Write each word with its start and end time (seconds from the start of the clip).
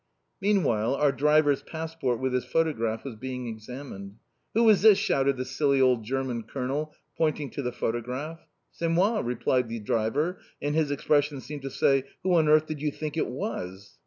Meanwhile 0.41 0.95
our 0.95 1.11
driver's 1.11 1.61
passport 1.61 2.19
with 2.19 2.33
his 2.33 2.43
photograph 2.43 3.03
was 3.05 3.15
being 3.15 3.45
examined. 3.45 4.15
"Who 4.55 4.67
is 4.67 4.81
this?" 4.81 4.97
shouted 4.97 5.37
the 5.37 5.45
silly 5.45 5.79
old 5.79 6.03
German 6.03 6.41
Colonel, 6.41 6.95
pointing 7.15 7.51
to 7.51 7.61
the 7.61 7.71
photograph. 7.71 8.47
"C'est 8.71 8.87
moi," 8.87 9.19
replied 9.19 9.69
the 9.69 9.77
driver, 9.79 10.39
and 10.59 10.73
his 10.73 10.89
expression 10.89 11.39
seemed 11.39 11.61
to 11.61 11.69
say, 11.69 12.05
"Who 12.23 12.33
on 12.33 12.47
earth 12.47 12.65
did 12.65 12.81
you 12.81 12.89
think 12.91 13.15
it 13.15 13.27
was?" 13.27 13.99